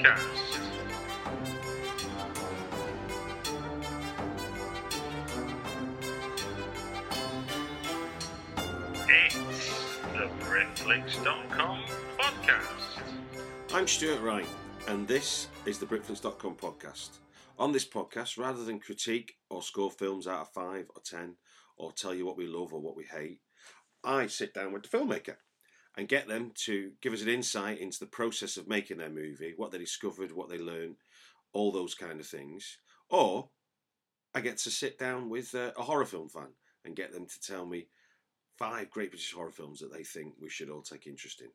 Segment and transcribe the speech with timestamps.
[0.00, 0.58] podcast.
[9.08, 11.82] It's the Britflicks.com
[12.18, 13.02] podcast.
[13.74, 14.46] I'm Stuart Wright,
[14.88, 17.18] and this is the Britflicks.com podcast.
[17.58, 21.36] On this podcast, rather than critique or score films out of 5 or 10,
[21.76, 23.40] or tell you what we love or what we hate,
[24.02, 25.36] I sit down with the filmmaker
[25.96, 29.54] and get them to give us an insight into the process of making their movie,
[29.56, 30.96] what they discovered, what they learned,
[31.52, 32.78] all those kind of things.
[33.08, 33.50] Or
[34.34, 37.40] I get to sit down with uh, a horror film fan and get them to
[37.40, 37.88] tell me
[38.56, 41.48] five great British horror films that they think we should all take interest in.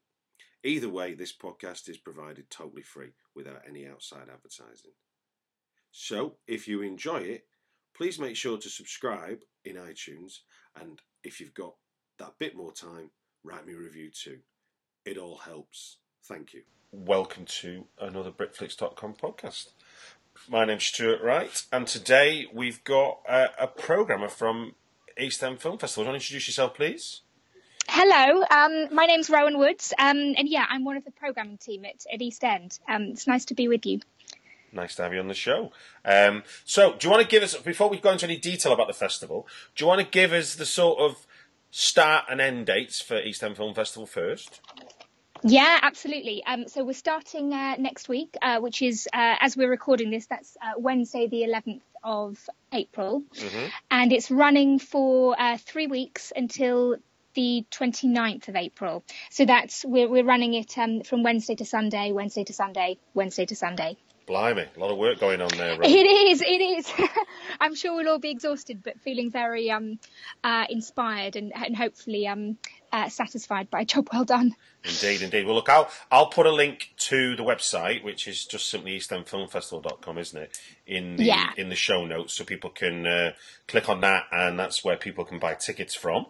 [0.64, 4.92] Either way, this podcast is provided totally free without any outside advertising.
[5.92, 7.46] So, if you enjoy it,
[7.96, 10.40] please make sure to subscribe in iTunes.
[10.76, 11.76] And if you've got
[12.18, 13.12] that bit more time,
[13.46, 14.40] write me a review too.
[15.06, 15.98] It all helps.
[16.24, 16.64] Thank you.
[16.92, 19.70] Welcome to another Britflicks.com podcast.
[20.50, 24.74] My name's Stuart Wright, and today we've got uh, a programmer from
[25.18, 26.04] East End Film Festival.
[26.04, 27.22] Do you want to introduce yourself, please?
[27.88, 31.86] Hello, um, my name's Rowan Woods, um, and yeah, I'm one of the programming team
[31.86, 32.80] at, at East End.
[32.90, 34.00] Um, it's nice to be with you.
[34.72, 35.72] Nice to have you on the show.
[36.04, 38.88] Um, so, do you want to give us, before we go into any detail about
[38.88, 41.26] the festival, do you want to give us the sort of
[41.76, 44.62] start and end dates for East End Film Festival first?
[45.44, 46.42] Yeah, absolutely.
[46.46, 50.26] Um, so we're starting uh, next week, uh, which is, uh, as we're recording this,
[50.26, 52.40] that's uh, Wednesday, the 11th of
[52.72, 53.24] April.
[53.92, 56.96] And it's running for uh, three weeks until
[57.34, 59.04] the 29th of April.
[59.30, 63.46] So that's, we're, we're running it um, from Wednesday to Sunday, Wednesday to Sunday, Wednesday
[63.48, 63.98] to Sunday.
[64.26, 65.86] Blimey, a lot of work going on there, Rob.
[65.86, 66.92] It is, it is.
[67.60, 70.00] I'm sure we'll all be exhausted, but feeling very um,
[70.44, 72.58] uh, inspired and, and hopefully um,
[72.92, 74.56] uh, satisfied by a job well done.
[74.84, 75.46] Indeed, indeed.
[75.46, 80.18] Well, look, I'll I'll put a link to the website, which is just simply eastendfilmfestival.com,
[80.18, 80.60] isn't it?
[80.88, 81.50] In the Yeah.
[81.58, 83.32] in the show notes, so people can uh,
[83.68, 86.28] click on that, and that's where people can buy tickets from.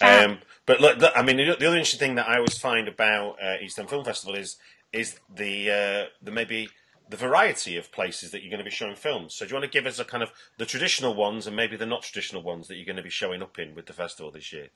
[0.00, 2.88] Um, but look, look, I mean, the the other interesting thing that I always find
[2.88, 4.56] about uh, East End Film Festival is
[4.92, 6.68] is the uh, the maybe
[7.08, 9.34] the variety of places that you're going to be showing films.
[9.34, 11.76] So, do you want to give us a kind of the traditional ones and maybe
[11.76, 14.30] the not traditional ones that you're going to be showing up in with the festival
[14.30, 14.68] this year?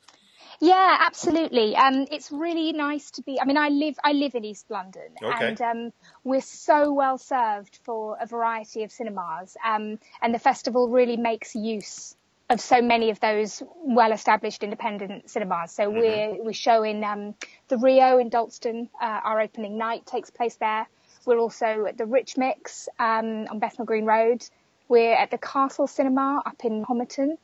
[0.60, 1.74] Yeah, absolutely.
[1.76, 3.40] Um, it's really nice to be.
[3.40, 5.48] I mean, I live I live in East London, Okay.
[5.48, 5.92] and um,
[6.24, 9.56] we're so well served for a variety of cinemas.
[9.66, 12.16] Um, and the festival really makes use
[12.50, 15.72] of so many of those well-established independent cinemas.
[15.72, 17.34] So we're we're showing um,
[17.68, 18.88] the Rio in Dalston.
[19.00, 20.86] Uh, our opening night takes place there.
[21.26, 24.44] We're also at the Rich Mix um, on Bethnal Green Road.
[24.88, 27.38] We're at the Castle Cinema up in Homerton.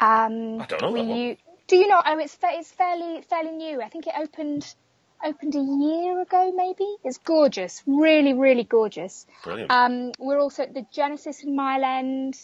[0.00, 1.36] Um, I don't know one.
[1.66, 2.02] do you know?
[2.04, 3.80] Oh, it's it's fairly fairly new.
[3.80, 4.74] I think it opened
[5.24, 6.96] opened a year ago, maybe.
[7.04, 9.26] It's gorgeous, really, really gorgeous.
[9.42, 9.70] Brilliant.
[9.70, 12.36] Um, we're also at the Genesis in Mile End,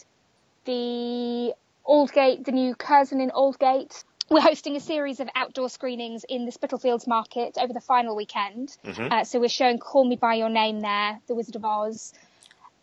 [0.65, 1.55] the
[1.87, 4.05] Aldgate, the new Curzon in Aldgate.
[4.33, 8.77] We're hosting a series of outdoor screenings in the Spitalfields Market over the final weekend.
[8.87, 12.13] Uh, so we're showing Call Me By Your Name there, The Wizard of Oz,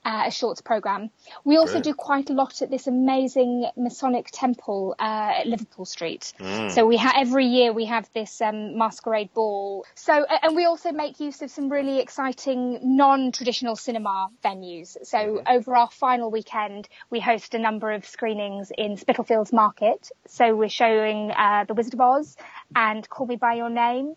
[0.08, 1.10] uh, a shorts program.
[1.44, 1.84] We also Brilliant.
[1.84, 6.34] do quite a lot at this amazing Masonic temple uh, at Liverpool Street.
[6.70, 9.86] So we ha- every year we have this um, masquerade ball.
[9.96, 14.96] So and we also make use of some really exciting non-traditional cinema venues.
[15.04, 20.10] So over our final weekend, we host a number of screenings in Spitalfields Market.
[20.28, 22.38] So we're showing uh, The Wizard of Oz
[22.76, 24.16] and Call Me By Your Name.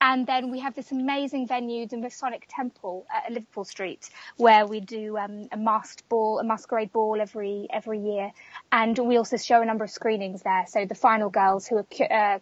[0.00, 4.80] And then we have this amazing venue, the Masonic Temple at Liverpool Street, where we
[4.80, 8.30] do um, a masked ball, a masquerade ball every every year,
[8.70, 10.64] and we also show a number of screenings there.
[10.68, 12.38] So the final girls who are cu- uh,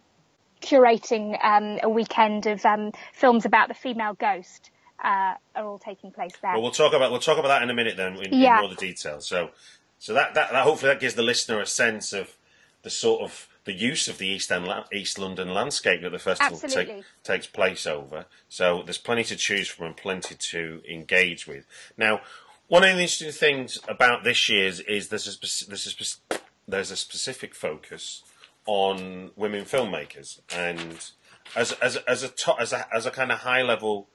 [0.61, 4.71] curating um, a weekend of um, films about the female ghost
[5.03, 6.53] uh, are all taking place there.
[6.53, 8.55] Well, we'll talk about we'll talk about that in a minute then in, Yeah.
[8.55, 9.27] in more the details.
[9.27, 9.51] So,
[9.99, 12.37] so that, that that hopefully that gives the listener a sense of
[12.83, 16.57] the sort of the use of the East End East London landscape that the festival
[16.59, 18.25] take, takes place over.
[18.49, 21.65] So there's plenty to choose from and plenty to engage with.
[21.97, 22.21] Now,
[22.67, 25.87] one of the interesting things about this year's is there's a there's
[26.31, 26.35] a
[26.67, 28.23] there's a specific focus
[28.65, 31.11] on women filmmakers and
[31.55, 34.09] as as as a to, as a as a kind of high level,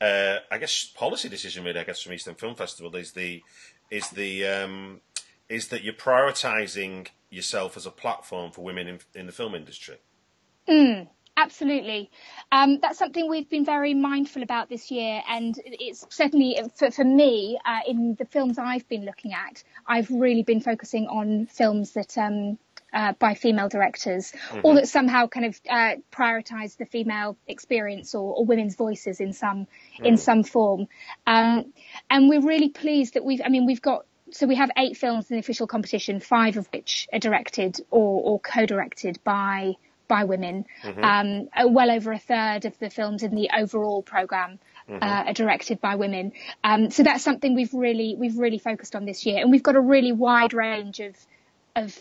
[0.00, 1.80] uh, I guess policy decision really.
[1.80, 3.42] I guess from East End Film Festival is the
[3.90, 5.00] is the um,
[5.48, 9.96] is that you're prioritising yourself as a platform for women in, in the film industry.
[10.68, 12.10] Mm, absolutely.
[12.52, 17.04] Um, that's something we've been very mindful about this year, and it's certainly for, for
[17.04, 19.62] me uh, in the films I've been looking at.
[19.86, 22.58] I've really been focusing on films that um,
[22.92, 24.60] uh, by female directors, mm-hmm.
[24.64, 29.32] or that somehow kind of uh, prioritize the female experience or, or women's voices in
[29.32, 29.66] some
[29.98, 30.06] mm.
[30.06, 30.88] in some form.
[31.26, 31.72] Um,
[32.08, 33.40] and we're really pleased that we've.
[33.44, 34.06] I mean, we've got.
[34.32, 38.22] So we have eight films in the official competition, five of which are directed or,
[38.22, 39.74] or co-directed by
[40.08, 40.66] by women.
[40.82, 41.04] Mm-hmm.
[41.04, 44.58] Um, uh, well over a third of the films in the overall program
[44.90, 45.04] Mm-hmm.
[45.04, 46.32] Uh, are directed by women.
[46.64, 49.76] Um, so that's something we've really we've really focused on this year, and we've got
[49.76, 51.14] a really wide range of
[51.76, 51.96] of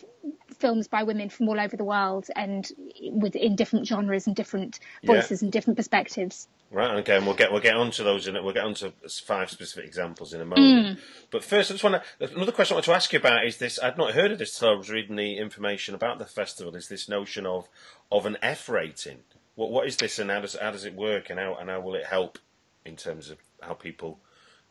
[0.58, 2.68] films by women from all over the world and
[3.00, 5.46] with in different genres and different voices yeah.
[5.46, 6.48] and different perspectives.
[6.72, 6.98] Right.
[6.98, 7.18] Okay.
[7.18, 8.92] And we'll get we'll get onto those and we'll get onto
[9.24, 10.98] five specific examples in a moment.
[10.98, 11.02] Mm.
[11.32, 13.58] But first, I just want to another question I want to ask you about is
[13.58, 13.80] this.
[13.82, 16.76] I'd not heard of this until I was reading the information about the festival.
[16.76, 17.68] Is this notion of
[18.12, 19.20] of an F rating?
[19.56, 21.80] What what is this and how does how does it work and how and how
[21.80, 22.38] will it help
[22.86, 24.20] in terms of how people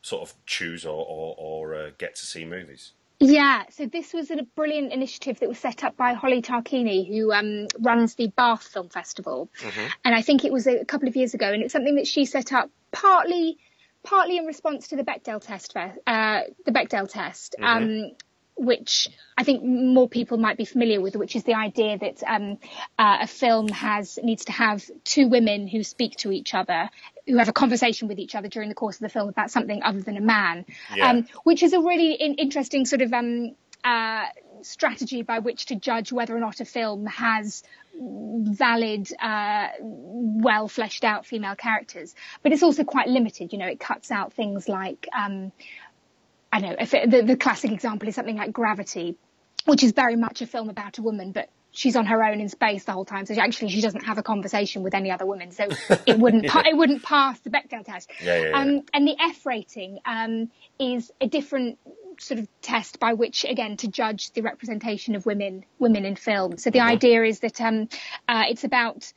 [0.00, 2.92] sort of choose or or, or uh, get to see movies?
[3.20, 7.32] Yeah, so this was a brilliant initiative that was set up by Holly Tarquini, who
[7.32, 9.86] um, runs the Bath Film Festival, mm-hmm.
[10.04, 12.26] and I think it was a couple of years ago, and it's something that she
[12.26, 13.58] set up partly,
[14.04, 18.04] partly in response to the Bechdel test, uh, the Bechdel test, mm-hmm.
[18.04, 18.10] um,
[18.58, 22.58] which I think more people might be familiar with, which is the idea that um,
[22.98, 26.90] uh, a film has needs to have two women who speak to each other,
[27.26, 29.82] who have a conversation with each other during the course of the film about something
[29.82, 31.10] other than a man, yeah.
[31.10, 34.24] um, which is a really in- interesting sort of um, uh,
[34.62, 37.62] strategy by which to judge whether or not a film has
[38.00, 42.14] valid, uh, well fleshed out female characters.
[42.42, 43.52] But it's also quite limited.
[43.52, 45.52] You know, it cuts out things like um,
[46.52, 49.16] I know if it, the, the classic example is something like Gravity,
[49.66, 52.48] which is very much a film about a woman, but she's on her own in
[52.48, 53.26] space the whole time.
[53.26, 55.50] So she, actually, she doesn't have a conversation with any other women.
[55.50, 55.68] So
[56.06, 56.52] it wouldn't yeah.
[56.52, 58.10] pa- it wouldn't pass the Bechdel test.
[58.22, 61.78] Yeah, yeah, um, and the F rating um, is a different
[62.20, 66.58] sort of test by which, again, to judge the representation of women women in film.
[66.58, 66.88] So the mm-hmm.
[66.88, 67.88] idea is that um,
[68.26, 69.12] uh, it's about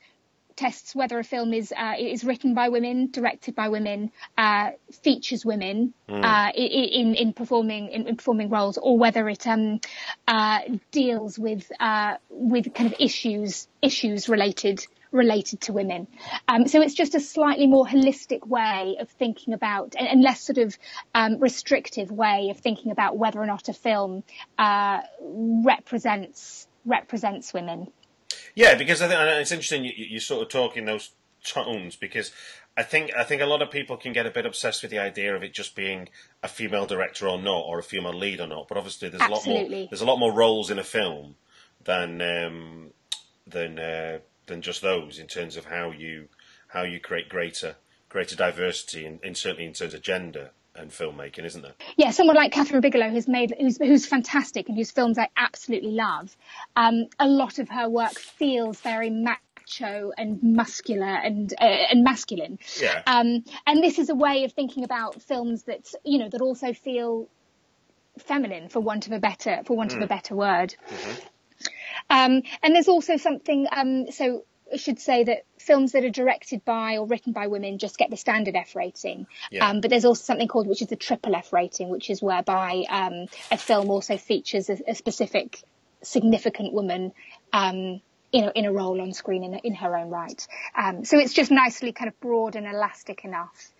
[0.56, 4.70] tests whether a film is uh, is written by women, directed by women, uh,
[5.02, 6.24] features women mm.
[6.24, 9.80] uh, in in performing in, in, performing roles, or whether it um,
[10.28, 10.60] uh,
[10.90, 16.08] deals with uh, with kind of issues issues related related to women.
[16.48, 20.40] Um, so it's just a slightly more holistic way of thinking about, and, and less
[20.40, 20.76] sort of
[21.14, 24.24] um, restrictive way of thinking about whether or not a film
[24.58, 27.92] uh, represents represents women.
[28.54, 31.10] Yeah, because I think it's interesting you, you're sort of talking those
[31.44, 32.32] tones because
[32.76, 34.98] I think I think a lot of people can get a bit obsessed with the
[34.98, 36.08] idea of it just being
[36.42, 38.68] a female director or not, or a female lead or not.
[38.68, 39.52] But obviously, there's Absolutely.
[39.52, 41.36] a lot more there's a lot more roles in a film
[41.84, 42.90] than um,
[43.46, 46.28] than uh, than just those in terms of how you
[46.68, 47.76] how you create greater
[48.08, 51.74] greater diversity and certainly in terms of gender and filmmaking, isn't there?
[51.96, 55.92] Yeah, someone like Kathryn Bigelow, who's made, who's, who's fantastic and whose films I absolutely
[55.92, 56.34] love.
[56.76, 62.58] Um, a lot of her work feels very macho and muscular and uh, and masculine.
[62.80, 63.02] Yeah.
[63.06, 66.72] Um, and this is a way of thinking about films that you know that also
[66.72, 67.28] feel
[68.18, 69.96] feminine, for want of a better for want mm.
[69.96, 70.08] of a mm.
[70.08, 70.74] better word.
[70.88, 71.26] Mm-hmm.
[72.10, 73.66] Um, and there's also something.
[73.70, 77.78] Um, so I should say that films that are directed by or written by women
[77.78, 79.26] just get the standard F rating.
[79.50, 79.68] Yeah.
[79.68, 82.84] Um, but there's also something called, which is the triple F rating, which is whereby
[82.88, 85.62] um, a film also features a, a specific
[86.02, 87.12] significant woman.
[87.52, 88.00] Um,
[88.32, 90.46] you know, in a role on screen in, in her own right.
[90.74, 93.71] Um, so it's just nicely kind of broad and elastic enough.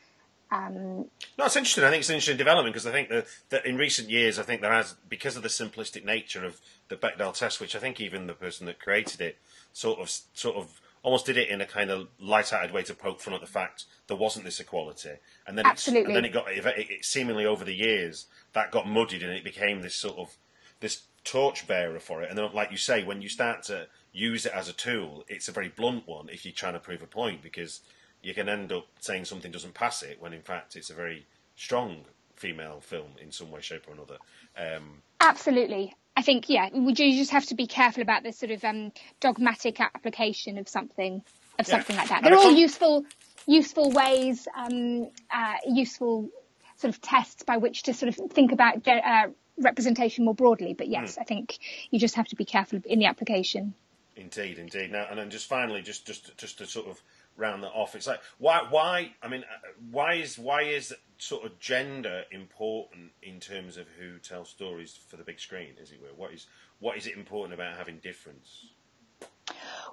[0.53, 1.07] Um,
[1.39, 1.83] no, it's interesting.
[1.83, 4.43] I think it's an interesting development because I think that, that in recent years, I
[4.43, 8.01] think there has, because of the simplistic nature of the Bechdel test, which I think
[8.01, 9.39] even the person that created it
[9.73, 13.21] sort of sort of almost did it in a kind of light-hearted way to poke
[13.21, 15.15] fun at the fact there wasn't this equality,
[15.47, 16.15] and then Absolutely.
[16.15, 19.43] and then it got it, it, seemingly over the years that got muddied and it
[19.43, 20.37] became this sort of
[20.81, 22.29] this torchbearer for it.
[22.29, 25.49] And then, like you say, when you start to use it as a tool, it's
[25.49, 27.81] a very blunt one if you're trying to prove a point because
[28.23, 31.27] you can end up saying something doesn't pass it when in fact it's a very
[31.57, 32.05] strong
[32.37, 34.19] female film in some way, shape, or another.
[34.57, 35.95] Um, Absolutely.
[36.17, 38.93] I think, yeah, would you just have to be careful about this sort of um,
[39.21, 41.23] dogmatic application of something
[41.59, 41.75] of yeah.
[41.77, 42.23] something like that.
[42.23, 43.05] They're all useful,
[43.47, 46.31] useful ways, um, uh, useful
[46.77, 50.75] sort of tests by which to sort of think about uh, representation more broadly.
[50.75, 51.21] But yes, mm.
[51.21, 51.59] I think
[51.91, 53.75] you just have to be careful in the application.
[54.17, 54.93] Indeed, indeed.
[54.93, 57.01] Now, and then just finally, just just just to sort of
[57.37, 61.45] round that off, it's like why why I mean uh, why is why is sort
[61.45, 66.01] of gender important in terms of who tells stories for the big screen, as it
[66.01, 66.09] were?
[66.17, 66.47] What is
[66.81, 68.67] what is it important about having difference?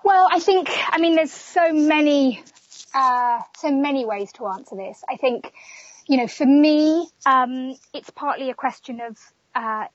[0.04, 2.44] Well, I think I mean there's so many
[2.94, 5.04] uh, so many ways to answer this.
[5.10, 5.52] I think
[6.08, 9.18] you know for me um, it's partly a question of
[9.56, 9.86] uh,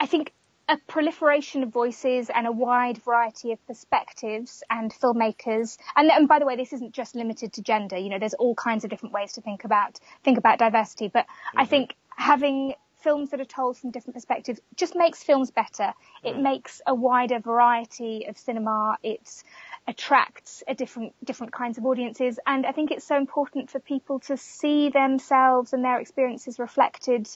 [0.00, 0.32] I think
[0.68, 5.78] a proliferation of voices and a wide variety of perspectives and filmmakers.
[5.94, 7.96] And, and, by the way, this isn't just limited to gender.
[7.96, 11.08] You know, there's all kinds of different ways to think about think about diversity.
[11.08, 11.60] But mm-hmm.
[11.60, 12.74] I think having
[13.06, 15.92] films that are told from different perspectives just makes films better.
[16.24, 16.42] It mm.
[16.42, 18.96] makes a wider variety of cinema.
[19.02, 19.44] It
[19.86, 24.18] attracts a different different kinds of audiences, and I think it's so important for people
[24.20, 27.28] to see themselves and their experiences reflected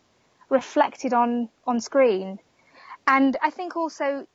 [0.48, 2.40] reflected on on screen.
[3.06, 4.26] And I think also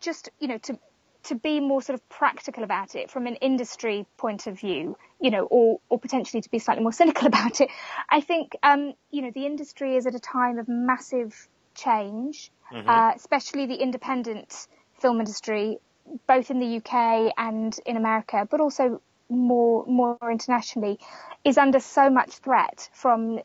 [0.00, 0.78] just, you know, to,
[1.24, 5.30] to be more sort of practical about it from an industry point of view, you
[5.30, 7.70] know, or, or potentially to be slightly more cynical about it.
[8.08, 12.88] I think, um, you know, the industry is at a time of massive change, mm-hmm.
[12.88, 14.66] uh, especially the independent
[15.00, 15.78] film industry,
[16.26, 20.98] both in the UK and in America, but also more, more internationally,
[21.44, 23.40] is under so much threat from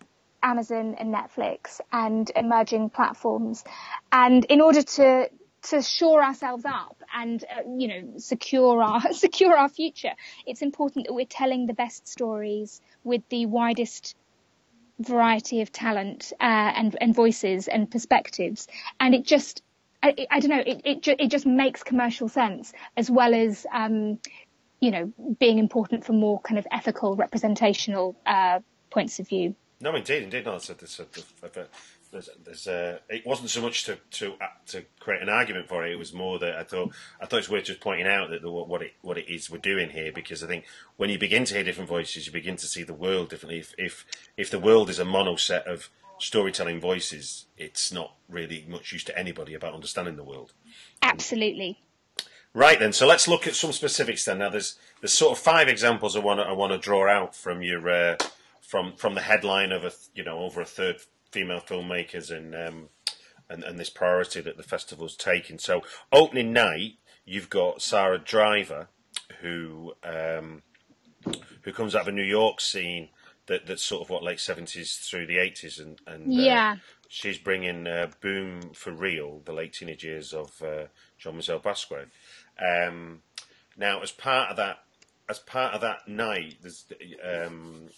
[0.46, 3.64] Amazon and Netflix and emerging platforms.
[4.12, 5.30] And in order to
[5.70, 10.14] to shore ourselves up and uh, you know secure our secure our future,
[10.46, 14.16] it's important that we're telling the best stories with the widest
[15.00, 18.68] variety of talent uh, and and voices and perspectives.
[19.00, 19.64] And it just
[20.04, 23.66] I, I don't know it it, ju- it just makes commercial sense as well as
[23.74, 24.20] um,
[24.80, 28.60] you know being important for more kind of ethical representational uh,
[28.92, 29.56] points of view.
[29.82, 30.46] No, indeed, indeed.
[30.46, 31.00] No, it's it's
[32.16, 35.86] there's, there's a, it wasn't so much to, to uh, to create an argument for
[35.86, 35.92] it.
[35.92, 38.50] It was more that I thought I thought it's worth just pointing out that the,
[38.50, 40.66] what it what it is we're doing here because I think
[40.96, 43.60] when you begin to hear different voices, you begin to see the world differently.
[43.60, 44.06] If if,
[44.38, 49.04] if the world is a mono set of storytelling voices, it's not really much use
[49.06, 50.54] to anybody about understanding the world.
[51.02, 51.80] Absolutely.
[52.54, 54.38] Right then, so let's look at some specifics then.
[54.38, 57.36] Now, there's there's sort of five examples I want to I want to draw out
[57.36, 57.90] from your.
[57.90, 58.16] Uh,
[58.68, 60.98] from from the headline of a you know over a third
[61.32, 62.90] female filmmakers and um,
[63.50, 65.60] and, and this priority that the festival's taking.
[65.60, 65.82] So
[66.12, 66.94] opening night,
[67.26, 68.88] you've got Sarah Driver,
[69.42, 70.64] who um,
[71.64, 73.10] who comes out of a New York scene
[73.48, 76.76] that that's sort of what late seventies through the eighties, and and uh, yeah.
[76.78, 80.86] Uh, she's bringing uh, Boom for Real, the late teenage years of uh,
[81.18, 82.08] Jean-Michel Basquiat.
[82.60, 83.22] Um,
[83.78, 84.80] now, as part of that,
[85.30, 86.86] as part of that night, there's
[87.24, 87.90] um,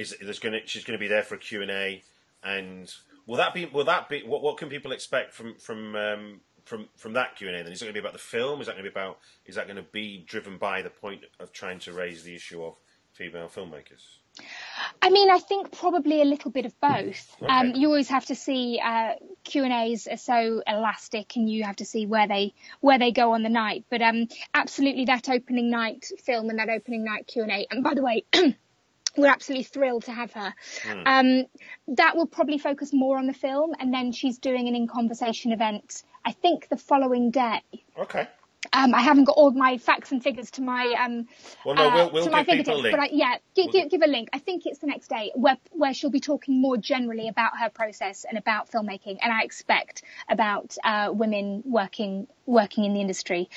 [0.00, 2.02] is there's going to she's going to be there for a Q and A,
[2.42, 2.92] and
[3.26, 6.88] will that be will that be what what can people expect from from um, from
[6.96, 7.62] from that Q and A?
[7.62, 8.60] Then is it going to be about the film?
[8.60, 11.22] Is that going to be about is that going to be driven by the point
[11.38, 12.74] of trying to raise the issue of
[13.12, 14.18] female filmmakers?
[15.02, 17.36] I mean, I think probably a little bit of both.
[17.42, 17.52] Okay.
[17.52, 19.14] Um, you always have to see uh,
[19.44, 23.12] Q and A's are so elastic, and you have to see where they where they
[23.12, 23.84] go on the night.
[23.90, 27.66] But um, absolutely, that opening night film and that opening night Q and A.
[27.70, 28.24] And by the way.
[29.16, 30.54] we're absolutely thrilled to have her.
[30.84, 31.02] Mm.
[31.06, 31.46] Um,
[31.96, 35.52] that will probably focus more on the film, and then she's doing an in conversation
[35.52, 36.02] event.
[36.24, 37.62] I think the following day.
[37.98, 38.28] Okay.
[38.74, 41.26] Um, I haven't got all my facts and figures to my um,
[41.64, 44.06] well, no, we'll, we'll uh, to my fingertips, but I, yeah, give, we'll give, a
[44.06, 44.28] link.
[44.34, 47.70] I think it's the next day where where she'll be talking more generally about her
[47.70, 53.48] process and about filmmaking, and I expect about uh, women working working in the industry.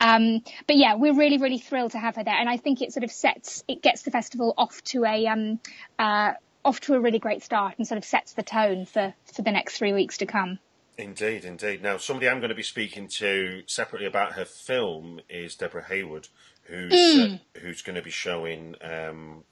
[0.00, 2.92] Um, but yeah, we're really really thrilled to have her there, and I think it
[2.92, 5.60] sort of sets it gets the festival off to a um,
[6.00, 6.32] uh,
[6.64, 9.52] off to a really great start and sort of sets the tone for for the
[9.52, 10.58] next three weeks to come.
[10.98, 11.80] Indeed, indeed.
[11.80, 16.26] Now, somebody I'm going to be speaking to separately about her film is Deborah Haywood,
[16.64, 17.34] who's mm.
[17.36, 19.44] uh, who's going to be showing um,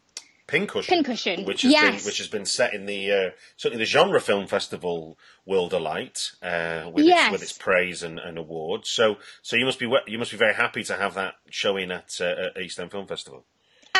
[0.48, 2.02] Pincushion, Pincushion, which has yes.
[2.02, 5.82] been which has been set in the uh, certainly the genre film festival world of
[5.82, 7.26] light uh, with, yes.
[7.26, 8.90] its, with its praise and, and awards.
[8.90, 12.16] So so you must be you must be very happy to have that showing at,
[12.20, 13.44] uh, at East End Film Festival.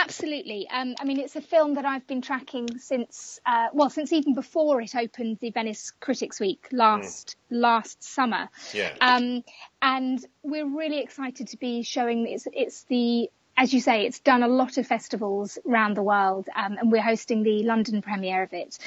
[0.07, 0.69] Absolutely.
[0.71, 4.35] Um, I mean, it's a film that I've been tracking since, uh, well, since even
[4.35, 7.61] before it opened the Venice Critics Week last mm.
[7.61, 8.49] last summer.
[8.73, 8.93] Yeah.
[9.01, 9.43] Um,
[9.83, 14.43] and we're really excited to be showing it's it's the as you say, it's done
[14.43, 18.53] a lot of festivals around the world, um, and we're hosting the London premiere of
[18.53, 18.79] it.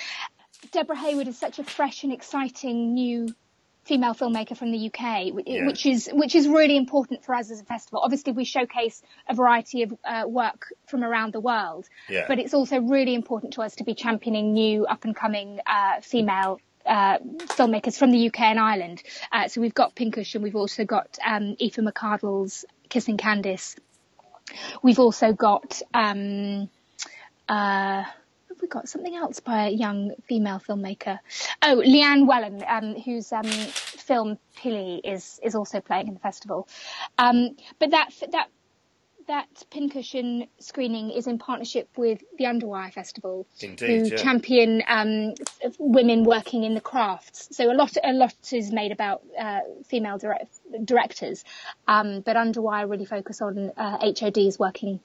[0.72, 3.28] Deborah Haywood is such a fresh and exciting new
[3.90, 5.66] female filmmaker from the UK, yeah.
[5.66, 8.02] which is which is really important for us as a festival.
[8.04, 12.26] Obviously, we showcase a variety of uh, work from around the world, yeah.
[12.28, 16.02] but it's also really important to us to be championing new, up and coming uh,
[16.02, 17.18] female uh,
[17.58, 19.02] filmmakers from the UK and Ireland.
[19.32, 23.76] Uh, so we've got Pincushion we've also got um, Aoife McArdle's Kissing Candice.
[24.84, 26.70] We've also got um,
[27.48, 28.04] uh,
[28.60, 31.20] have we got something else by a young female filmmaker?
[31.62, 36.68] Oh, Leanne Welham, um, whose um, film Pili is is also playing in the festival.
[37.18, 38.50] Um, but that that
[39.28, 44.16] that pincushion screening is in partnership with the Underwire Festival, Indeed, who yeah.
[44.18, 45.36] champion um,
[45.78, 47.56] women working in the crafts.
[47.56, 51.46] So a lot a lot is made about uh, female direct, directors,
[51.88, 55.00] um, but Underwire really focus on uh, HODs working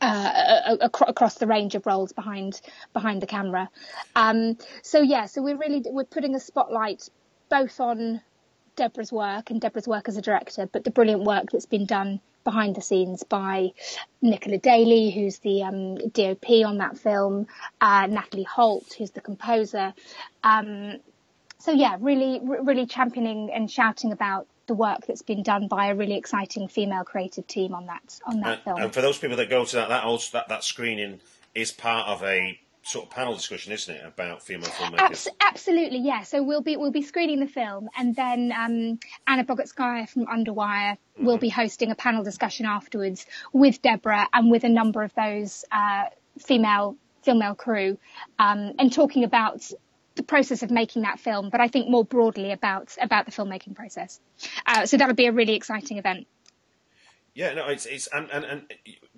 [0.00, 2.60] uh, ac- across the range of roles behind
[2.92, 3.68] behind the camera.
[4.16, 7.08] Um, so yeah, so we're really we're putting a spotlight
[7.48, 8.20] both on
[8.76, 12.20] Deborah's work and Deborah's work as a director, but the brilliant work that's been done
[12.44, 13.70] behind the scenes by
[14.22, 17.46] Nicola Daly, who's the um, DOP on that film,
[17.80, 19.92] uh, Natalie Holt, who's the composer.
[20.42, 21.00] Um,
[21.58, 25.96] so yeah, really, really championing and shouting about the work that's been done by a
[25.96, 28.82] really exciting female creative team on that on that And, film.
[28.82, 31.18] and for those people that go to that, that also that, that screening
[31.56, 35.00] is part of a sort of panel discussion, isn't it, about female filmmakers?
[35.00, 36.22] Abs- absolutely, yeah.
[36.22, 40.96] So we'll be we'll be screening the film, and then um, Anna Bogutskaya from Underwire
[41.18, 45.64] will be hosting a panel discussion afterwards with Deborah and with a number of those
[45.72, 46.04] uh,
[46.38, 47.98] female female crew,
[48.38, 49.68] um, and talking about
[50.16, 53.74] the process of making that film, but I think more broadly about about the filmmaking
[53.74, 54.20] process.
[54.66, 56.26] Uh, so that would be a really exciting event.
[57.34, 58.62] Yeah, no, it's it's and and, and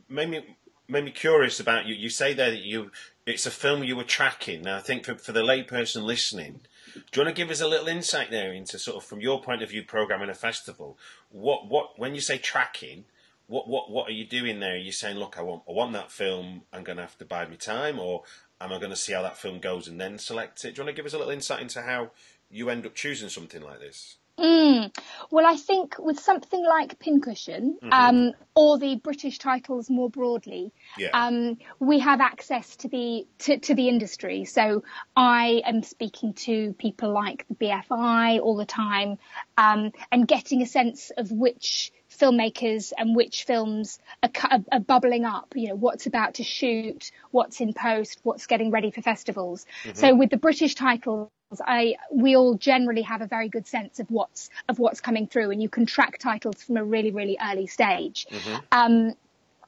[0.09, 0.57] made me
[0.89, 1.95] made me curious about you.
[1.95, 2.91] You say there that you
[3.27, 4.63] it's a film you were tracking.
[4.63, 6.61] Now, I think for for the layperson listening,
[6.95, 9.41] do you want to give us a little insight there into sort of from your
[9.41, 10.99] point of view, programming a festival?
[11.31, 13.05] What what when you say tracking,
[13.47, 14.75] what what what are you doing there?
[14.75, 16.63] Are you saying, look, I want I want that film.
[16.73, 18.23] I'm going to have to buy me time, or
[18.65, 20.75] am I going to see how that film goes and then select it?
[20.75, 22.11] Do you want to give us a little insight into how
[22.51, 24.17] you end up choosing something like this?
[24.39, 24.97] Mm.
[25.31, 31.11] Well, I think with something like Pincushion, um, or the British titles more broadly, Yeah.
[31.13, 34.47] um, we have access to the to, to the industry.
[34.47, 39.19] So I am speaking to people like the BFI all the time,
[39.59, 45.25] um, and getting a sense of which filmmakers and which films are, are, are bubbling
[45.25, 45.53] up.
[45.55, 49.67] You know, what's about to shoot, what's in post, what's getting ready for festivals.
[49.95, 51.31] So with the British titles.
[51.67, 55.51] I we all generally have a very good sense of what's of what's coming through,
[55.51, 58.27] and you can track titles from a really really early stage.
[58.73, 59.13] Um,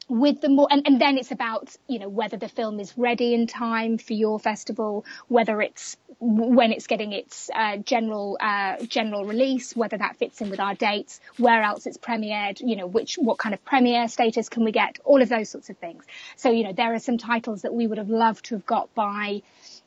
[0.09, 3.35] with the more, and, and then it's about you know whether the film is ready
[3.35, 9.25] in time for your festival, whether it's when it's getting its uh, general uh, general
[9.25, 13.17] release, whether that fits in with our dates, where else it's premiered, you know which
[13.17, 16.05] what kind of premiere status can we get, all of those sorts of things.
[16.37, 18.95] So you know there are some titles that we would have loved to have got
[18.95, 19.43] by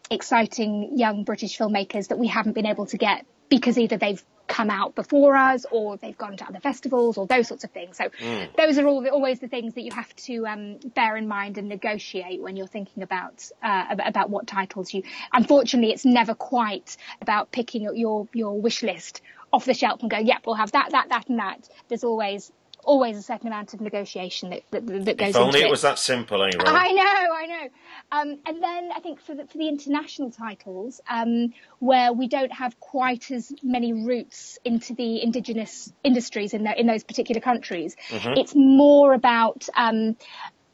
[0.10, 4.70] exciting young British filmmakers that we haven't been able to get because either they've come
[4.70, 7.98] out before us or they've gone to other festivals or those sorts of things.
[7.98, 8.10] So
[8.58, 11.58] those are all the, always the things that you have to um, bear in mind
[11.58, 15.04] and negotiate when you're thinking about uh, about what titles you.
[15.34, 19.22] Unfortunately, it's never quite about picking your your wish list
[19.54, 21.70] off the shelf and going, yep, we'll have that, that, that, and that.
[21.88, 22.52] There's always
[22.88, 26.00] always a certain amount of negotiation that that, that goes If only it was that
[26.00, 26.52] simple, Ron?
[26.66, 27.70] I know, I know.
[28.12, 32.52] Um, and then I think for the, for the international titles, um, where we don't
[32.52, 37.96] have quite as many roots into the indigenous industries in, the, in those particular countries,
[38.10, 40.16] it's more about, um,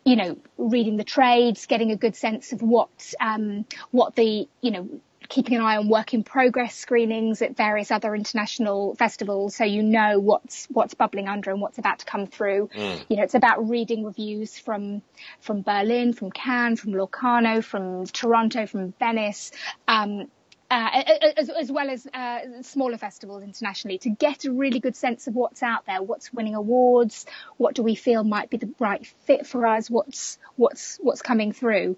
[0.05, 4.71] you know, reading the trades, getting a good sense of what, um, what the, you
[4.71, 4.87] know,
[5.29, 9.83] keeping an eye on work in progress screenings at various other international festivals so you
[9.83, 13.69] know what's what's bubbling under and what's about to come through you know it's about
[13.69, 15.01] reading reviews from
[15.39, 19.51] from Berlin from Cannes from Locarno from Toronto from Venice
[19.87, 20.27] um
[20.71, 21.03] uh,
[21.37, 25.35] as, as well as uh, smaller festivals internationally to get a really good sense of
[25.35, 29.45] what's out there, what's winning awards, what do we feel might be the right fit
[29.45, 31.95] for us, what's what's what's coming through.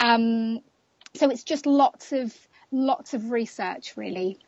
[0.00, 0.60] Um,
[1.14, 2.34] so it's just lots of
[2.74, 4.38] lots of research, really.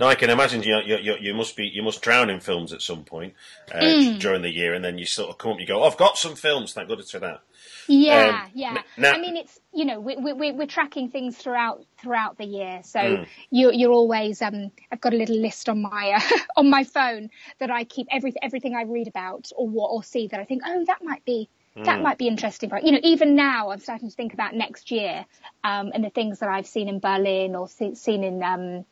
[0.00, 2.72] Now I can imagine you, you, you, you must be you must drown in films
[2.72, 3.34] at some point
[3.72, 4.18] uh, Mm.
[4.18, 5.96] during the year, and then you sort of come up, and you go, oh, "I've
[5.96, 7.40] got some films." Thank goodness for that.
[7.86, 8.82] Yeah, Um, yeah.
[8.98, 12.44] now- I mean, it's you know we, we, we- we're tracking things throughout throughout the
[12.44, 13.26] year, so Mm.
[13.50, 14.42] you, you're always.
[14.42, 17.30] Um, I've got a little list on my uh, on my phone
[17.60, 20.62] that I keep every everything I read about or what or see that I think,
[20.66, 21.84] oh, that might be Mm.
[21.84, 22.68] that might be interesting.
[22.70, 22.82] Right?
[22.84, 25.24] You know, even now I'm starting to think about next year
[25.62, 28.84] um, and the things that I've seen in Berlin or see, seen in um,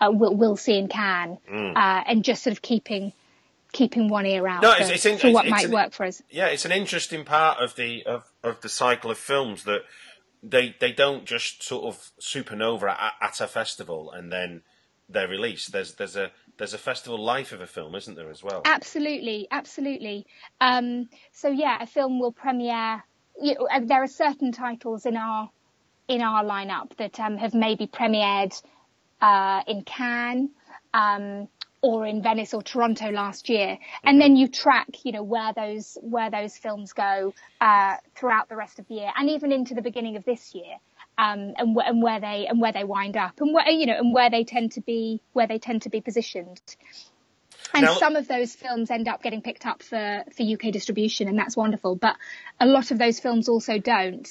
[0.00, 3.12] uh, will will see in Cannes, uh, and just sort of keeping
[3.72, 4.62] keeping one ear out Mm.
[4.62, 6.22] No, for, it's- it's in- for what it's- might an- work for us.
[6.30, 9.82] Yeah, it's an interesting part of the of, of the cycle of films that
[10.42, 14.62] they they don't just sort of supernova at, at a festival and then
[15.08, 15.72] they're released.
[15.72, 18.62] There's there's a there's a festival life of a film, isn't there, as well?
[18.64, 20.26] Absolutely, absolutely.
[20.60, 23.02] Um, so yeah, a film will premiere.
[23.40, 25.50] You know, there are certain titles in our
[26.08, 28.60] in our lineup that um, have maybe premiered
[29.20, 30.50] uh, in Cannes
[30.94, 31.48] um,
[31.82, 35.98] or in Venice or Toronto last year, and then you track, you know, where those
[36.00, 39.82] where those films go uh, throughout the rest of the year, and even into the
[39.82, 40.76] beginning of this year.
[41.18, 43.96] Um, and, wh- and where they and where they wind up, and where you know,
[43.96, 46.60] and where they tend to be where they tend to be positioned.
[47.74, 51.28] And Now- some of those films end up getting picked up for, for UK distribution,
[51.28, 51.96] and that's wonderful.
[51.96, 52.16] But
[52.60, 54.28] a lot of those films also don't.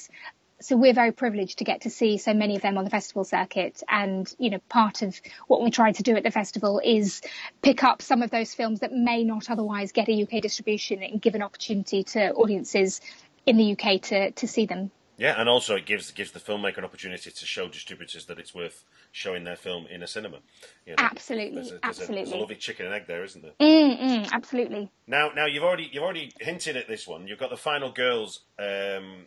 [0.60, 3.24] So we're very privileged to get to see so many of them on the festival
[3.24, 3.82] circuit.
[3.88, 7.20] And, you know, part of what we try to do at the festival is
[7.60, 11.20] pick up some of those films that may not otherwise get a UK distribution and
[11.20, 13.02] give an opportunity to audiences
[13.44, 14.90] in the UK to, to see them.
[15.18, 18.54] Yeah, and also it gives gives the filmmaker an opportunity to show distributors that it's
[18.54, 20.38] worth showing their film in a cinema.
[20.84, 23.42] You know, Absolutely, there's a, there's A, there's a lovely chicken and egg there, isn't
[23.42, 23.52] there?
[23.60, 24.90] Mm, mm, absolutely.
[25.06, 27.26] Now, now you've already you've already hinted at this one.
[27.26, 29.26] You've got the Final Girls um,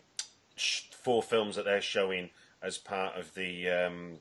[1.04, 2.30] four films that they're showing
[2.62, 4.20] as part of the um,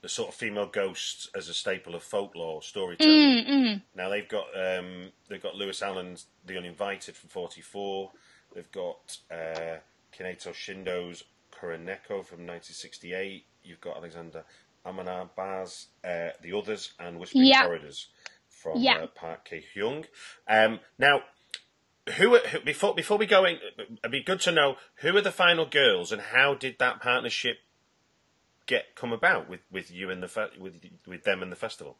[0.00, 3.44] the sort of female ghosts as a staple of folklore storytelling.
[3.44, 8.12] Mm, Now they've got um, they've got Lewis Allen's The Uninvited from '44.
[8.54, 9.78] They've got uh,
[10.18, 13.46] Kaneto Shindo's Kuroneko from 1968.
[13.62, 14.44] You've got Alexander
[14.86, 17.64] Amanabaz, uh, The Others, and Whispering Yeah.
[17.66, 18.08] Corridors
[18.48, 18.98] from Yeah.
[19.04, 20.06] uh, Park Ki Hyung.
[20.46, 21.22] Um, now,
[22.18, 25.32] who, who before before we go in, it'd be good to know who are the
[25.32, 27.58] final girls and how did that partnership
[28.66, 31.96] get come about with, with you and the fe- with with them and the festival?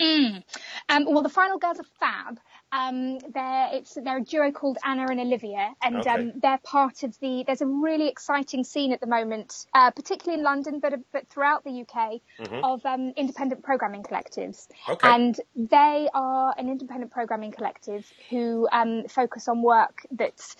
[0.00, 2.40] Um, well, the final girls are fab.
[2.70, 6.10] Um, they're it's they're a duo called Anna and Olivia, and Okay.
[6.10, 7.44] um, they're part of the.
[7.46, 11.64] There's a really exciting scene at the moment, uh, particularly in London, but but throughout
[11.64, 12.20] the UK,
[12.62, 14.68] of um, independent programming collectives.
[14.88, 15.08] Okay.
[15.08, 20.56] And they are an independent programming collective who um, focus on work that's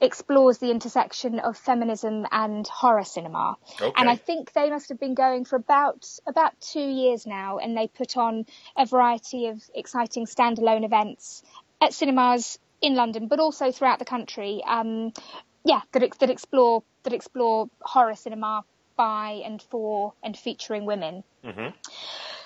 [0.00, 3.56] explores the intersection of feminism and horror cinema.
[3.80, 3.92] Okay.
[3.96, 7.76] And I think they must have been going for about about two years now, and
[7.76, 11.42] they put on a variety of exciting standalone events
[11.80, 14.62] at cinemas in London, but also throughout the country.
[14.66, 15.12] Um,
[15.64, 18.64] yeah, that that explore that explore horror cinema
[18.96, 21.24] by and for and featuring women.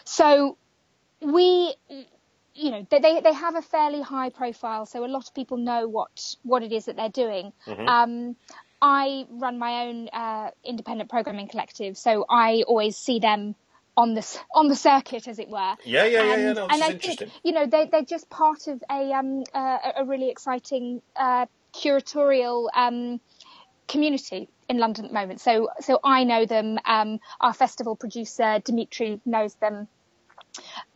[0.05, 0.57] So
[1.21, 1.75] we
[2.55, 5.57] you know they- they they have a fairly high profile so a lot of people
[5.57, 6.11] know what
[6.43, 7.53] what it is that they're doing
[7.88, 8.37] um
[8.83, 13.55] i run my own uh independent programming collective so i always see them
[13.97, 14.21] on the
[14.55, 16.35] on the circuit as it were Yeah, yeah, yeah, yeah.
[16.49, 17.29] and, No, and I interesting.
[17.29, 21.47] think you know they they're just part of a um uh, a really exciting uh
[21.75, 23.21] curatorial um
[23.88, 25.41] community in London at the moment.
[25.41, 26.79] So so I know them.
[26.85, 29.88] Um, our festival producer Dimitri knows them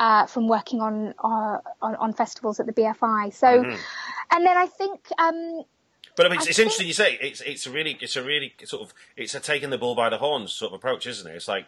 [0.01, 3.33] uh, from working on, uh, on on festivals at the BFI.
[3.35, 3.77] So Mm-hmm.
[4.33, 5.63] and then I think um,
[6.17, 8.17] But I mean, it's, I it's think- interesting you say it's it's a really it's
[8.17, 11.07] a really sort of it's a taking the bull by the horns sort of approach,
[11.07, 11.35] isn't it?
[11.37, 11.67] It's like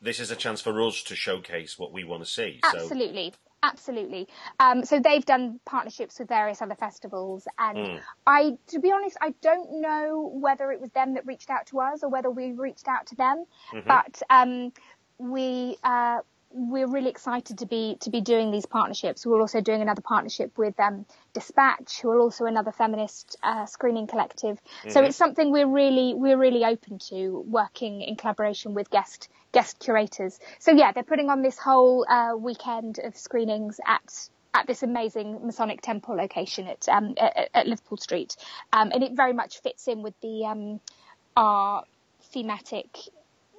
[0.00, 2.60] this is a chance for us to showcase what we want to see.
[2.72, 3.32] So Absolutely.
[3.64, 4.26] Absolutely.
[4.58, 7.96] Um, so they've done partnerships with various other festivals, and Hmm.
[8.26, 11.78] I, to be honest, I don't know whether it was them that reached out to
[11.78, 13.44] us or whether we reached out to them.
[13.72, 13.86] Mm-hmm.
[13.86, 14.72] But um,
[15.18, 16.22] we uh,
[16.54, 19.26] we're really excited to be to be doing these partnerships.
[19.26, 24.06] We're also doing another partnership with um, Dispatch, who are also another feminist uh, screening
[24.06, 24.60] collective.
[24.88, 25.06] So Mm-hmm.
[25.06, 30.38] it's something we're really we're really open to working in collaboration with guest guest curators.
[30.58, 35.46] So yeah, they're putting on this whole uh, weekend of screenings at at this amazing
[35.46, 38.36] Masonic Temple location at um, at, at Liverpool Street,
[38.72, 40.80] um, and it very much fits in with the um,
[41.36, 41.84] our
[42.32, 42.98] thematic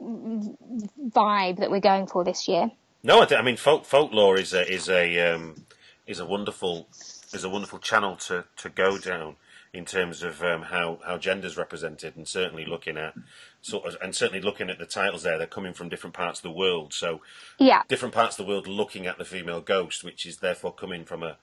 [0.02, 2.70] vibe that we're going for this year.
[3.04, 5.66] No, I, th- I mean folk folklore is a is a um,
[6.08, 6.88] is a wonderful
[7.34, 9.36] is a wonderful channel to, to go down
[9.74, 13.14] in terms of um, how how gender's represented, and certainly looking at
[13.62, 15.38] sort of and certainly looking at the titles there.
[15.38, 17.22] They're coming from different parts of the world, so
[17.60, 21.06] Yeah, different parts of the world looking at the female ghost, which is therefore coming
[21.06, 21.38] from a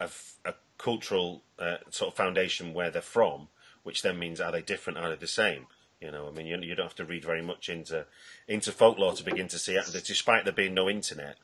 [0.00, 3.48] a cultural uh, sort of foundation where they're from,
[3.82, 4.98] which then means are they different?
[4.98, 5.66] Are they the same?
[6.00, 8.06] You know, I mean, you, you don't have to read very much into
[8.48, 9.84] into folklore to begin to see it.
[10.06, 11.36] Despite there being no internet,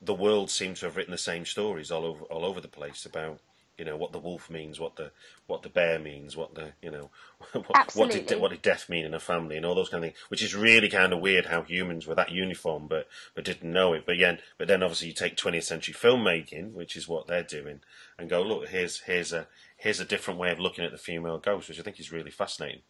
[0.00, 3.06] the world seems to have written the same stories all over all over the place
[3.06, 3.38] about
[3.78, 5.12] you know what the wolf means, what the
[5.46, 7.10] what the bear means, what the you know
[7.52, 10.10] what, what did what did death mean in a family, and all those kind of
[10.10, 10.22] things.
[10.28, 13.92] Which is really kind of weird how humans were that uniform, but but didn't know
[13.92, 14.04] it.
[14.04, 17.80] But yeah, but then obviously you take 20th century filmmaking, which is what they're doing,
[18.18, 21.38] and go look here's here's a here's a different way of looking at the female
[21.38, 22.82] ghost, which I think is really fascinating.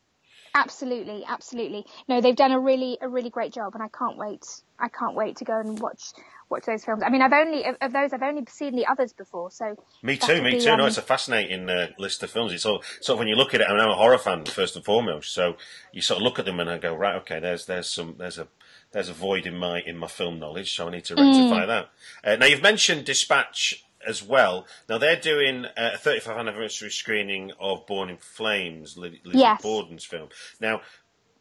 [0.54, 1.86] Absolutely, absolutely.
[2.08, 4.44] No, they've done a really a really great job, and I can't wait.
[4.78, 6.12] I can't wait to go and watch
[6.50, 7.02] watch those films.
[7.02, 10.18] I mean, I've only of, of those I've only seen the others before, so Me
[10.18, 10.76] too, me be, too.
[10.76, 12.52] no, um, it's a fascinating uh, list of films.
[12.52, 13.66] It's all, sort of when you look at it.
[13.66, 15.56] I mean, I'm a horror fan first and foremost, so
[15.92, 18.36] you sort of look at them and I go, right, okay, there's there's some there's
[18.38, 18.48] a
[18.92, 21.20] there's a void in my in my film knowledge, so I need to Mm.
[21.22, 21.88] rectify that.
[22.22, 24.66] Uh, now you've mentioned Dispatch as well.
[24.88, 29.62] Now they're doing a 35th anniversary screening of Born in Flames, Lizzie Yes.
[29.62, 30.28] Borden's film.
[30.60, 30.80] Now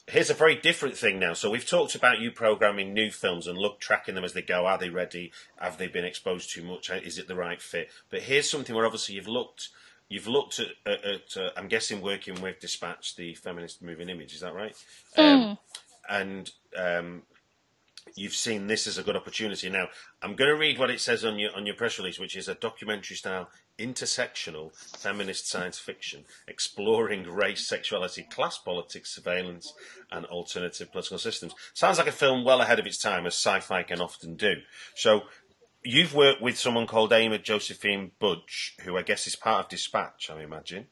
[0.07, 1.33] here's a very different thing now.
[1.33, 4.65] So we've talked about you programming new films and look tracking them as they go.
[4.65, 5.31] Are they ready?
[5.57, 6.89] Have they been exposed too much?
[6.89, 7.89] Is it the right fit?
[8.09, 9.69] But here's something where obviously you've looked.
[10.09, 14.33] You've looked at, at, at uh, I'm guessing, working with Dispatch, the feminist moving image.
[14.33, 14.75] Is that right?
[15.17, 15.57] Um,
[16.09, 17.21] and um,
[18.15, 19.69] you've seen this as a good opportunity.
[19.69, 19.87] Now,
[20.21, 22.47] I'm going to read what it says on your on your press release, which is
[22.47, 29.73] a documentary style intersectional feminist science fiction exploring race, sexuality, class politics, surveillance,
[30.11, 31.53] and alternative political systems.
[31.73, 34.55] Sounds like a film well ahead of its time, as sci-fi can often do.
[34.95, 35.21] So.
[35.83, 40.29] You've worked with someone called Amy Josephine Budge, who I guess is part of Dispatch,
[40.29, 40.85] I imagine.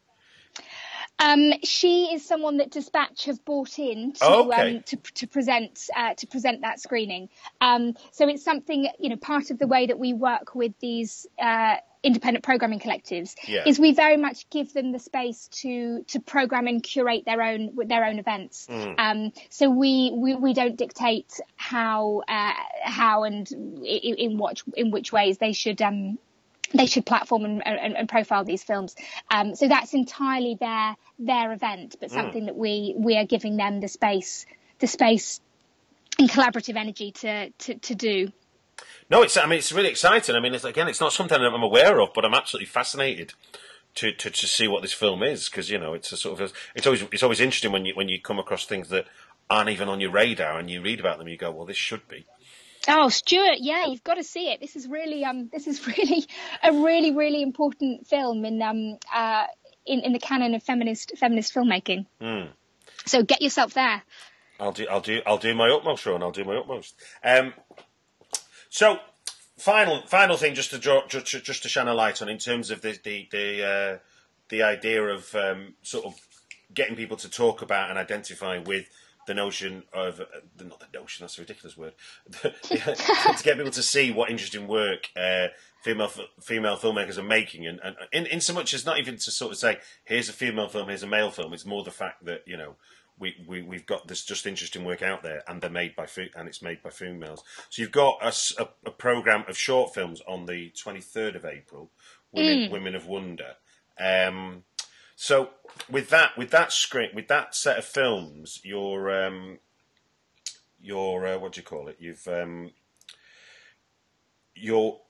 [1.19, 4.77] Um, she is someone that Dispatch have brought in to Oh, okay.
[4.77, 7.29] um, to, to present uh, to present that screening.
[7.61, 11.27] Um, so it's something you know part of the way that we work with these
[11.41, 13.63] uh, independent programming collectives Yeah.
[13.65, 17.75] is we very much give them the space to to program and curate their own
[17.87, 18.67] their own events.
[18.69, 18.95] Mm.
[18.97, 24.91] Um, so we, we we don't dictate how uh, how and in, in what in
[24.91, 25.81] which ways they should.
[25.81, 26.17] Um,
[26.73, 28.95] they should platform and, and, and profile these films.
[29.31, 33.79] Um, so that's entirely their their event, but something that we we are giving them
[33.79, 34.45] the space
[34.79, 35.41] the space
[36.17, 38.31] and collaborative energy to to, to do.
[39.09, 39.37] No, it's.
[39.37, 40.35] I mean, it's really exciting.
[40.35, 43.33] I mean, it's, again, it's not something that I'm aware of, but I'm absolutely fascinated
[43.95, 46.53] to to, to see what this film is because you know it's a sort of
[46.75, 49.05] it's always it's always interesting when you when you come across things that
[49.49, 51.27] aren't even on your radar and you read about them.
[51.27, 52.25] You go, well, this should be.
[52.87, 54.59] Oh, Stuart, yeah, you've got to see it.
[54.61, 56.25] This is really um this is really
[56.63, 59.45] a really really important film in um uh
[59.85, 62.05] in, in the canon of feminist feminist filmmaking.
[63.05, 64.03] So get yourself there.
[64.59, 64.85] I'll do.
[64.89, 65.21] I'll do.
[65.25, 66.21] I'll do my utmost, Sean.
[66.21, 66.93] I'll do my utmost.
[67.23, 67.53] Um,
[68.69, 68.99] so,
[69.57, 72.37] final final thing, just to draw, just, to- just to shine a light on in
[72.37, 73.97] terms of the the the, uh,
[74.49, 76.15] the idea of um, sort of
[76.73, 78.85] getting people to talk about and identify with
[79.29, 80.25] the notion of uh,
[80.57, 81.93] the, not the notion that's a ridiculous word.
[82.43, 85.47] To get people to see what interesting work uh,
[85.83, 86.11] female
[86.41, 89.51] female filmmakers are making and, and in, in so much as not even to sort
[89.51, 92.41] of say here's a female film here's a male film it's more the fact that
[92.45, 92.75] you know
[93.19, 96.47] we, we we've got this just interesting work out there and they're made by and
[96.47, 97.43] it's made by females.
[97.69, 98.17] So you've got
[98.85, 101.91] a program of short films on the 23rd of April
[102.31, 103.55] women women of wonder.
[103.99, 104.63] Um,
[105.21, 105.49] so
[105.91, 109.59] with that, with that script, with that set of films, you're um,
[110.79, 111.97] you're uh, what do you call it?
[111.99, 112.71] You've um,
[114.55, 115.01] you're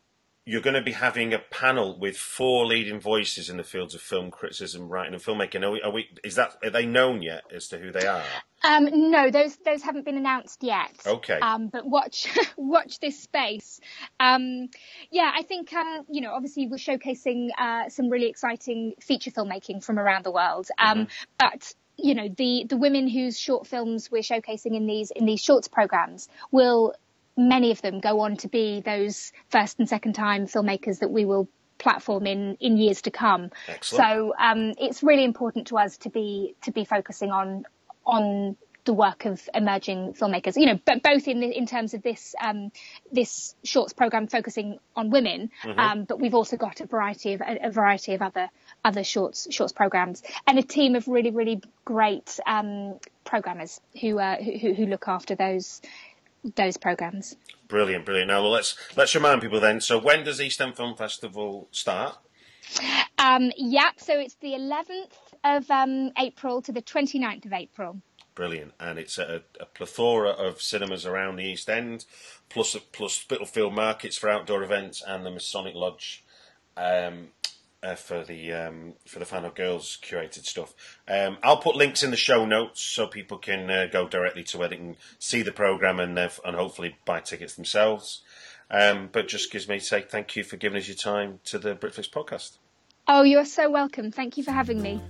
[0.49, 4.01] you're going to be having a panel with four leading voices in the fields of
[4.01, 5.63] film criticism, writing, and filmmaking.
[5.63, 5.81] Are we?
[5.81, 8.23] Are we is that are they known yet as to who they are?
[8.63, 10.91] Um, no, those those haven't been announced yet.
[11.05, 11.37] Okay.
[11.39, 13.79] Um, but watch watch this space.
[14.19, 14.69] Um,
[15.11, 19.83] yeah, I think um, you know obviously we're showcasing uh, some really exciting feature filmmaking
[19.83, 20.67] from around the world.
[20.79, 21.07] Um,
[21.37, 25.41] But you know the the women whose short films we're showcasing in these in these
[25.43, 26.95] shorts programs will
[27.39, 31.25] many of them go on to be those first and second time filmmakers that we
[31.25, 31.47] will
[31.77, 33.49] platform in in years to come.
[33.67, 34.03] Excellent.
[34.03, 37.65] So um, it's really important to us to be to be focusing on
[38.05, 40.57] on the work of emerging filmmakers.
[40.57, 42.71] You know, but both in the, in terms of this um,
[43.11, 47.67] this shorts program focusing on women, um, but we've also got a variety of a,
[47.67, 48.49] a variety of other
[48.83, 54.37] other shorts shorts programs and a team of really really great um, programmers who, uh,
[54.37, 55.81] who who look after those
[56.55, 57.35] those programs.
[57.67, 58.29] Brilliant, brilliant.
[58.29, 59.81] Now well, let's let's remind people then.
[59.81, 62.17] So when does East End Film Festival start?
[63.17, 63.99] Um, yep.
[63.99, 65.11] So it's the 11th
[65.43, 68.01] of um, April to the 29th of April.
[68.35, 72.05] Brilliant, and it's a, a plethora of cinemas around the East End,
[72.47, 76.23] plus plus Spitalfield markets for outdoor events, and the Masonic Lodge
[76.77, 77.29] um,
[77.81, 80.73] uh, for the um, for the final girls curated stuff.
[81.07, 84.57] Um, I'll put links in the show notes so people can uh, go directly to
[84.57, 88.21] where they can see the program and uh, and hopefully buy tickets themselves.
[88.71, 91.57] Um, but just gives me to say thank you for giving us your time to
[91.57, 92.57] the Britflicks podcast.
[93.07, 94.11] Oh, you're so welcome.
[94.11, 95.01] Thank you for having me.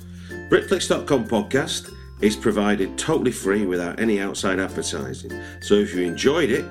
[0.50, 5.32] Britflicks.com podcast is provided totally free without any outside advertising.
[5.62, 6.66] So if you enjoyed it,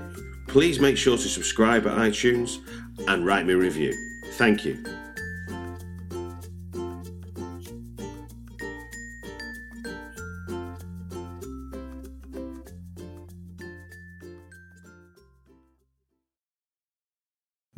[0.46, 2.56] please make sure to subscribe at iTunes
[3.06, 3.92] and write me a review.
[4.32, 4.82] Thank you.